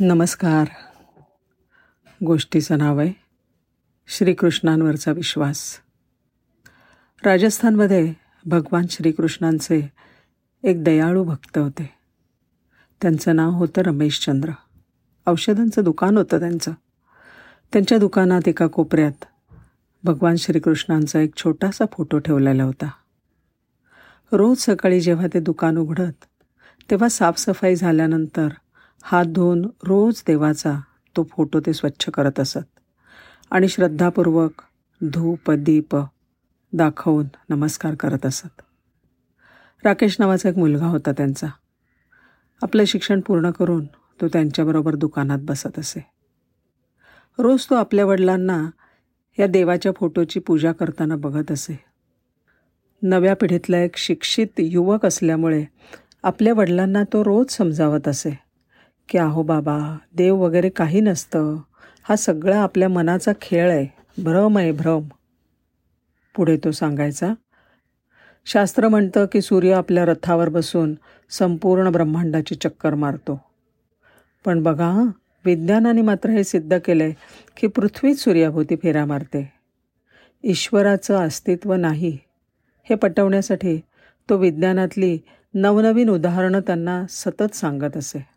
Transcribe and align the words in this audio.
नमस्कार. 0.00 0.68
गोष्टीचं 2.26 2.78
नाव 2.78 2.98
आहे 2.98 3.12
श्रीकृष्णांवरचा 4.06 5.12
विश्वास. 5.12 5.78
राजस्थानमध्ये 7.24 8.12
भगवान 8.46 8.86
श्रीकृष्णांचे 8.90 9.92
एक 10.62 10.84
दयाळू 10.84 11.24
भक्त 11.24 11.58
होते. 11.58 11.90
त्यांचं 13.02 13.36
नाव 13.36 13.50
होतं 13.50 13.82
रमेशचंद्र 13.82 14.52
औषधांचं 15.26 15.84
दुकान 15.84 16.16
होतं 16.16 16.38
त्यांचं. 16.38 16.72
त्यांच्या 17.72 17.98
दुकानात 17.98 18.48
एका 18.48 18.66
कोपऱ्यात 18.66 19.24
भगवान 20.04 20.36
श्रीकृष्णांचा 20.36 21.20
एक 21.20 21.36
छोटासा 21.36 21.84
फोटो 21.92 22.18
ठेवलेला 22.18 22.64
होता. 22.64 22.90
रोज 24.32 24.58
सकाळी 24.58 25.00
जेव्हा 25.00 25.26
ते 25.34 25.40
दुकान 25.40 25.76
उघडत 25.76 26.24
तेव्हा 26.90 27.08
साफसफाई 27.08 27.74
झाल्यानंतर 27.74 28.48
हात 29.04 29.24
धुवून 29.24 29.62
रोज 29.62 30.22
देवाचा 30.26 30.80
तो 31.16 31.22
फोटो 31.22 31.60
ते 31.60 31.72
स्वच्छ 31.72 32.08
करत 32.08 32.40
असत. 32.40 32.58
आणि 33.50 33.68
श्रद्धापूर्वक 33.68 34.62
धूप 35.02 35.50
दीप 35.50 35.96
दाखवून 36.72 37.26
नमस्कार 37.48 37.94
करत 37.94 38.26
असत. 38.26 38.62
राकेश 39.84 40.16
नावाचा 40.18 40.48
एक 40.48 40.58
मुलगा 40.58 40.86
होता 40.86 41.12
त्यांचा. 41.12 41.46
आपलं 42.62 42.84
शिक्षण 42.84 43.20
पूर्ण 43.20 43.50
करून 43.50 43.84
तो 44.20 44.28
त्यांच्याबरोबर 44.28 44.94
दुकानात 44.94 45.38
बसत 45.42 45.78
असे. 45.78 46.06
रोज 47.38 47.66
तो 47.70 47.74
आपल्या 47.74 48.04
वडिलांना 48.04 48.70
या 49.38 49.46
देवाच्या 49.46 49.92
फोटोची 49.96 50.40
पूजा 50.40 50.72
करताना 50.72 51.16
बघत 51.16 51.52
असे. 51.52 51.84
नव्या 53.02 53.36
पिढीतला 53.36 53.78
एक 53.78 53.96
शिक्षित 53.96 54.48
युवक 54.58 55.06
असल्यामुळे 55.06 55.64
आपल्या 56.22 56.54
वडिलांना 56.54 57.02
तो 57.12 57.24
रोज 57.24 57.52
समजावत 57.52 58.08
असे. 58.08 58.51
की 59.08 59.18
अहो 59.18 59.42
बाबा 59.42 59.98
देव 60.16 60.36
वगैरे 60.36 60.68
काही 60.68 61.00
नसतं. 61.00 61.56
हा 62.02 62.16
सगळा 62.16 62.62
आपल्या 62.62 62.88
मनाचा 62.88 63.32
खेळ 63.42 63.70
आहे. 63.70 63.86
भ्रम 64.22 64.58
आहे 64.58 64.72
भ्रम. 64.72 65.08
पुढे 66.36 66.56
तो 66.56 66.70
सांगायचा. 66.70 67.34
शास्त्र 68.46 68.88
म्हणतं 68.88 69.24
की 69.24 69.40
सूर्य 69.40 69.72
आपल्या 69.72 70.04
रथावर 70.04 70.48
बसून 70.48 70.94
संपूर्ण 71.30 71.90
ब्रह्मांडाची 71.90 72.54
चक्कर 72.54 72.94
मारतो. 72.94 73.40
पण 74.44 74.62
बघा 74.62 75.02
विज्ञानाने 75.44 76.02
मात्र 76.02 76.30
हे 76.30 76.44
सिद्ध 76.44 76.78
केलं 76.78 77.04
आहे 77.04 77.12
की 77.56 77.66
पृथ्वीच 77.66 78.20
सूर्याभोवती 78.20 78.76
फेरा 78.76 79.04
मारते. 79.04 79.52
ईश्वराचं 80.44 81.26
अस्तित्व 81.26 81.74
नाही. 81.74 82.18
हे 82.84 82.94
पटवण्यासाठी 82.94 83.80
तो 84.30 84.36
विज्ञानातली 84.36 85.18
नवनवीन 85.54 86.08
उदाहरणं 86.08 86.60
त्यांना 86.60 87.04
सतत 87.08 87.54
सांगत 87.54 87.96
असे. 87.96 88.31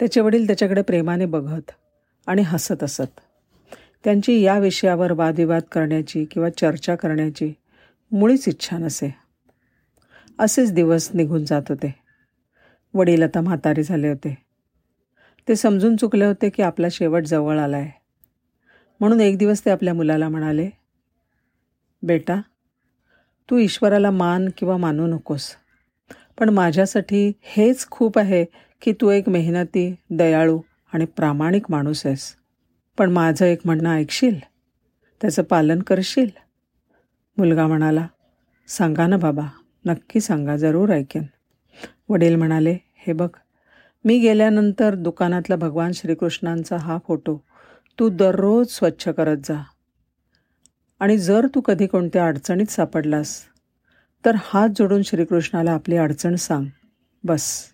त्याचे 0.00 0.20
वडील 0.20 0.46
त्याच्याकडे 0.46 0.82
प्रेमाने 0.82 1.26
बघत 1.26 1.70
आणि 2.26 2.42
हसत 2.42 2.82
असत. 2.82 3.20
त्यांची 4.04 4.40
या 4.40 4.58
विषयावर 4.58 5.12
वादविवाद 5.12 5.62
करण्याची 5.72 6.24
किंवा 6.24 6.48
चर्चा 6.50 6.94
करण्याची 6.94 7.52
मुळीच 8.12 8.48
इच्छा 8.48 8.78
नसे. 8.78 9.14
असेच 10.38 10.72
दिवस 10.72 11.10
निघून 11.14 11.44
जात 11.44 11.62
होते. 11.68 11.94
वडील 12.94 13.22
आता 13.22 13.40
म्हातारे 13.40 13.82
झाले 13.82 14.08
होते. 14.08 14.38
ते 15.48 15.56
समजून 15.56 15.96
चुकले 15.96 16.24
होते 16.24 16.48
की 16.50 16.62
आपला 16.62 16.86
शेवट 16.90 17.24
जवळ 17.24 17.58
आला 17.58 17.76
आहे 17.76 17.90
म्हणून 19.00 19.20
एक 19.20 19.38
दिवस 19.38 19.64
ते 19.64 19.70
आपल्या 19.70 19.94
मुलाला 19.94 20.28
म्हणाले 20.28 20.70
बेटा 22.02 22.40
तू 23.50 23.58
ईश्वराला 23.58 24.10
मान 24.10 24.48
किंवा 24.56 24.76
मानू 24.76 25.06
नकोस. 25.06 25.50
पण 26.38 26.48
माझ्यासाठी 26.48 27.32
हेच 27.42 27.86
खूप 27.90 28.18
आहे 28.18 28.44
की 28.84 28.92
तू 28.92 29.10
एक 29.10 29.28
मेहनती 29.28 29.94
दयाळू 30.10 30.60
आणि 30.92 31.04
प्रामाणिक 31.04 31.66
माणूस 31.68 32.06
आहेस. 32.06 32.34
पण 32.98 33.10
माझं 33.10 33.44
एक 33.44 33.58
म्हणणं 33.64 33.90
ऐकशील? 33.90 34.38
त्याचं 35.20 35.42
पालन 35.42 35.82
करशील? 35.82 36.30
मुलगा 37.38 37.66
म्हणाला 37.66 38.06
सांगा 38.68 39.06
ना 39.06 39.16
बाबा 39.16 39.46
नक्की 39.84 40.20
सांगा 40.20 40.56
जरूर 40.56 40.90
ऐकेन. 40.90 41.22
वडील 42.08 42.34
म्हणाले 42.34 42.76
हे 42.94 43.12
बघ 43.12 43.28
मी 44.04 44.18
गेल्यानंतर 44.18 44.94
दुकानातला 44.94 45.56
भगवान 45.56 45.92
श्रीकृष्णांचा 45.92 46.76
हा 46.76 46.98
फोटो 47.06 47.44
तू 47.98 48.08
दररोज 48.08 48.66
स्वच्छ 48.70 49.08
करत 49.08 49.36
जा. 49.36 49.62
आणि 51.00 51.18
जर 51.18 51.46
तू 51.54 51.60
कधी 51.60 51.86
कोणत्या 51.86 52.26
अडचणीत 52.26 52.66
सापडलास 52.66 53.42
तर 54.24 54.36
हात 54.38 54.68
जोडून 54.76 55.02
श्रीकृष्णाला 55.02 55.72
आपली 55.72 55.96
अडचण 55.96 56.34
सांग. 56.34 56.66
बस. 57.24 57.73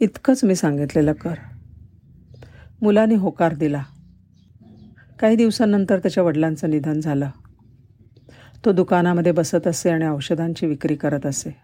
इतकंच 0.00 0.44
मी 0.44 0.54
सांगितलेलं 0.54 1.12
कर. 1.12 1.34
मुलाने 2.82 3.14
होकार 3.14 3.54
दिला. 3.54 3.82
काही 5.20 5.36
दिवसांनंतर 5.36 5.98
त्याच्या 5.98 6.22
वडिलांचं 6.22 6.70
निधन 6.70 7.00
झालं. 7.00 7.30
तो 8.64 8.72
दुकानामध्ये 8.72 9.32
बसत 9.32 9.66
असे 9.66 9.90
आणि 9.90 10.06
औषधांची 10.06 10.66
विक्री 10.66 10.94
करत 10.94 11.26
असे. 11.26 11.56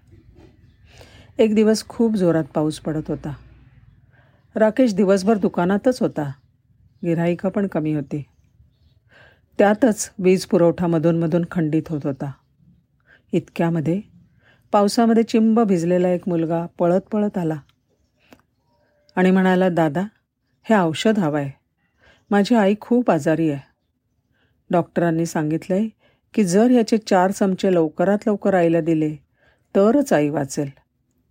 एक 1.39 1.55
दिवस 1.55 1.89
खूप 1.89 2.15
जोरात 2.15 2.45
पाऊस 2.45 2.81
पडत 2.81 3.03
होता. 3.09 3.35
राकेश 4.55 4.95
दिवसभर 4.95 5.37
दुकानातच 5.39 6.03
होता. 6.03 6.33
गिराईका 7.05 7.49
पण 7.49 7.67
कमी 7.67 7.95
होती. 7.95 8.25
त्यातच 9.59 10.11
वीज 10.19 10.47
पुरवठा 10.47 10.87
मधून 10.87 11.45
खंडित 11.51 11.83
होत 11.89 12.01
होता. 12.05 12.33
इतक्यामध्ये 13.33 14.01
पावसामध्ये 14.73 15.23
चिंब 15.23 15.61
भिजलेला 15.61 16.09
एक 16.09 16.29
मुलगा 16.29 16.67
पळत 16.79 17.01
पळत 17.01 17.39
आला. 17.39 17.57
आणि 19.17 19.31
म्हणाला 19.31 19.69
दादा 19.69 20.03
हे 20.67 20.75
औषध 20.75 21.19
हवं 21.19 21.39
आहे 21.39 21.51
माझी 22.31 22.55
आई 22.55 22.75
खूप 22.81 23.11
आजारी 23.11 23.51
आहे. 23.51 23.61
डॉक्टरांनी 24.71 25.27
सांगितलं 25.27 25.77
आहे 25.77 25.89
की 26.35 26.45
जर 26.45 26.71
ह्याचे 26.71 26.99
चार 26.99 27.31
चमचे 27.31 27.75
लवकरात 27.75 28.19
लवकर 28.27 28.55
आईला 28.55 28.81
दिले 28.81 29.15
तरच 29.75 30.13
आई 30.13 30.29
वाचेल. 30.29 30.71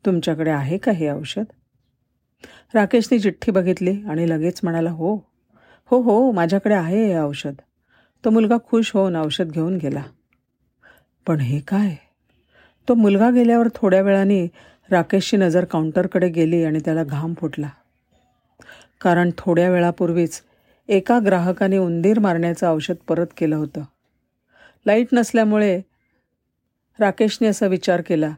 तुमच्याकडे 0.05 0.49
आहे 0.49 0.77
का 0.77 0.91
हे 0.91 1.09
औषध? 1.09 1.43
राकेशने 2.73 3.19
चिठ्ठी 3.19 3.51
बघितली 3.51 4.01
आणि 4.09 4.29
लगेच 4.29 4.59
म्हणाला 4.63 4.91
हो 4.91 5.15
हो 5.91 6.01
हो 6.01 6.31
माझ्याकडे 6.31 6.75
आहे 6.75 7.05
हे 7.05 7.19
औषध. 7.19 7.53
तो 8.25 8.29
मुलगा 8.29 8.57
खुश 8.69 8.91
होऊन 8.93 9.15
औषध 9.15 9.51
घेऊन 9.51 9.77
गेला. 9.77 10.03
पण 11.27 11.39
हे 11.39 11.59
काय? 11.59 11.95
तो 12.87 12.93
मुलगा 12.93 13.29
गेल्यावर 13.29 13.67
थोड्या 13.75 14.01
वेळाने 14.01 14.47
राकेशची 14.91 15.37
नजर 15.37 15.65
काउंटरकडे 15.65 16.29
गेली 16.29 16.63
आणि 16.63 16.79
त्याला 16.85 17.03
घाम 17.03 17.33
फुटला. 17.33 17.69
कारण 19.01 19.29
थोड्या 19.37 19.69
वेळापूर्वीच 19.69 20.41
एका 20.87 21.19
ग्राहकाने 21.25 21.77
उंदीर 21.77 22.19
मारण्याचं 22.19 22.67
औषध 22.67 22.95
परत 23.07 23.27
केलं 23.37 23.55
होतं. 23.55 23.81
लाइट 24.85 25.07
नसल्यामुळे 25.13 25.81
राकेशने 26.99 27.47
असा 27.47 27.67
विचार 27.67 28.01
केला 28.01 28.29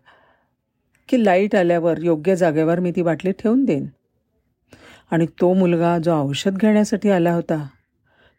की 1.09 1.25
लाइट 1.25 1.55
आल्यावर 1.55 1.99
योग्य 1.99 2.35
जागेवर 2.35 2.79
मी 2.79 2.91
ती 2.91 3.01
बाटली 3.01 3.31
ठेवून 3.31 3.65
देईन. 3.65 3.87
आणि 5.11 5.25
तो 5.25 5.53
मुलगा 5.53 5.97
जो 5.97 6.21
औषध 6.21 6.57
घेण्यासाठी 6.57 7.09
आला 7.09 7.33
होता 7.33 7.67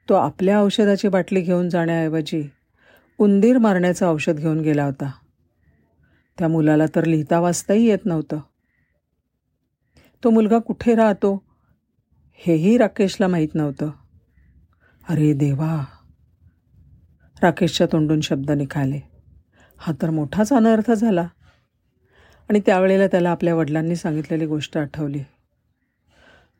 तो 0.08 0.14
आपल्या 0.14 0.60
औषधाची 0.60 1.08
बाटली 1.08 1.40
घेऊन 1.40 1.68
जाण्याऐवजी 1.68 2.48
उंदीर 3.18 3.58
मारण्याचं 3.58 4.06
औषध 4.06 4.36
घेऊन 4.36 4.60
गेला 4.60 4.84
होता. 4.84 5.10
त्या 6.38 6.48
मुलाला 6.48 6.86
तर 6.86 7.04
लिहिता 7.04 7.40
वाचताही 7.40 7.84
येत 7.84 7.98
नव्हतं. 8.04 8.40
तो 10.24 10.30
मुलगा 10.30 10.58
कुठे 10.58 10.94
राहतो 10.94 11.42
हेही 12.34 12.78
राकेशला 12.78 13.28
माहीत 13.28 13.48
नव्हतं. 13.54 13.90
अरे 15.08 15.32
देवा. 15.32 15.84
राकेशच्या 17.42 17.86
तोंडून 17.92 18.20
शब्द 18.20 18.50
निघाले. 18.50 19.00
हा 19.78 19.92
तर 20.02 20.10
मोठाच 20.10 20.52
अनर्थ 20.52 20.90
झाला. 20.90 21.28
आणि 22.48 22.60
त्यावेळेला 22.66 23.06
त्याला 23.06 23.30
आपल्या 23.30 23.54
वडिलांनी 23.54 23.96
सांगितलेली 23.96 24.46
गोष्ट 24.46 24.78
आठवली. 24.78 25.22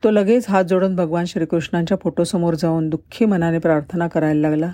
तो 0.05 0.11
लगेच 0.11 0.49
हात 0.49 0.65
जोडून 0.65 0.97
भगवान 0.97 1.25
श्रीकृष्णांच्या 1.25 1.97
फोटोसमोर 2.03 2.55
जाऊन 2.55 2.89
दुःखी 2.89 3.25
मनाने 3.25 3.59
प्रार्थना 3.59 4.09
करायला 4.09 4.49
लागला. 4.49 4.73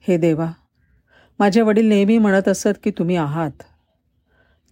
हे 0.00 0.16
देवा 0.16 0.52
माझे 1.38 1.62
वडील 1.62 1.86
नेहमी 1.86 2.18
म्हणत 2.18 2.48
असत 2.48 2.78
की 2.82 2.90
तुम्ही 2.90 3.16
आहात. 3.16 3.62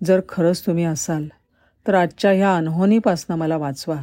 जर 0.05 0.21
खरंच 0.29 0.67
तुम्ही 0.67 0.85
असाल 0.85 1.27
तर 1.87 1.95
आजच्या 1.95 2.31
ह्या 2.31 2.57
अनहोनीपासनं 2.57 3.37
मला 3.37 3.57
वाचवा. 3.57 3.97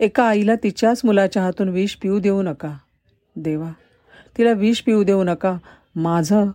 एका 0.00 0.24
आईला 0.24 0.54
तिच्याच 0.54 1.00
मुलाच्या 1.04 1.42
हातून 1.42 1.68
विष 1.68 1.94
पिऊ 1.94 2.18
देऊ 2.18 2.42
नका. 2.42 2.76
देवा 3.36 3.70
तिला 4.38 4.52
विष 4.52 4.80
पिऊ 4.80 5.02
देऊ 5.02 5.24
नका. 5.24 5.56
माझं 5.96 6.50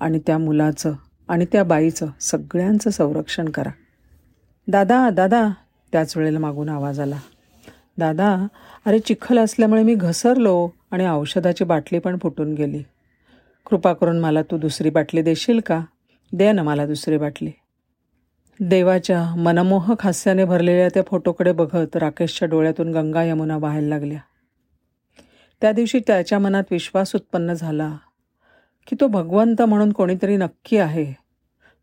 आणि 0.00 0.18
त्या 0.18 0.38
मुलाचं 0.38 0.92
आणि 1.28 1.44
त्या 1.52 1.64
बाईचं 1.64 2.06
सगळ्यांचं 2.20 2.90
संरक्षण 2.90 3.48
करा. 3.48 3.70
दादा 4.68 5.10
दादा 5.10 5.48
त्याच 5.92 6.16
वेळेला 6.16 6.38
मागून 6.38 6.68
आवाज 6.68 7.00
आला. 7.00 7.18
दादा 7.98 8.46
अरे 8.86 8.98
चिखल 8.98 9.38
असल्यामुळे 9.38 9.82
मी 9.82 9.94
घसरलो 9.94 10.70
आणि 10.90 11.08
औषधाची 11.08 11.64
बाटली 11.64 11.98
पण 11.98 12.18
फुटून 12.22 12.54
गेली. 12.54 12.82
कृपा 13.66 13.92
करून 13.92 14.18
मला 14.20 14.42
तू 14.42 14.58
दुसरी 14.58 14.90
बाटली 14.90 15.22
देशील 15.22 15.60
का? 15.60 15.80
दे 16.32 16.52
ना 16.52 16.62
मला 16.62 16.86
दुसरी 16.86 17.16
बाटली. 17.16 17.50
देवाच्या 18.62 19.34
मनमोहक 19.34 20.02
हास्याने 20.02 20.44
भरलेल्या 20.44 20.88
त्या 20.88 21.02
फोटोकडे 21.06 21.52
बघत 21.52 21.96
राकेशच्या 21.96 22.48
डोळ्यातून 22.48 22.92
गंगा 22.92 23.22
यमुना 23.22 23.56
व्हायला 23.56 23.88
लागल्या. 23.88 24.18
त्या 25.60 25.72
दिवशी 25.72 26.00
त्याच्या 26.06 26.38
मनात 26.38 26.62
विश्वास 26.70 27.12
उत्पन्न 27.14 27.52
झाला 27.52 27.96
की 28.86 28.96
तो 29.00 29.06
भगवंत 29.06 29.62
म्हणून 29.62 29.92
कोणीतरी 29.92 30.36
नक्की 30.36 30.76
आहे 30.76 31.14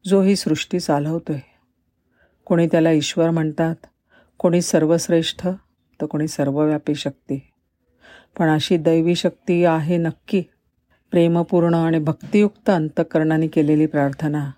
जो 0.06 0.22
ही 0.22 0.36
सृष्टी 0.36 0.80
चालवतोय. 0.80 1.40
कोणी 2.46 2.68
त्याला 2.68 2.92
ईश्वर 2.92 3.30
म्हणतात 3.30 3.76
कोणी 4.38 4.62
सर्वश्रेष्ठ 4.62 5.48
तर 6.02 6.06
कोणी 6.06 6.28
सर्वव्यापी 6.28 6.96
शक्ती. 6.96 7.42
पण 8.40 8.48
अशी 8.48 8.78
दैवी 8.78 9.16
शक्ती 9.16 9.66
आहे 9.66 9.98
नक्की. 9.98 10.44
प्रेमपूर्ण 11.12 11.74
आणि 11.74 12.00
भक्तियुक्त 12.00 12.70
अंतकरणाने 12.70 13.48
केलेली 13.48 13.86
प्रार्थना. 13.86 14.52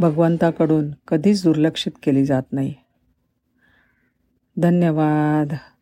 भगवंताकडून 0.00 0.90
कधीच 1.08 1.42
दुर्लक्षित 1.42 1.92
केली 2.02 2.24
जात 2.24 2.42
नाही. 2.52 2.74
धन्यवाद. 4.58 5.54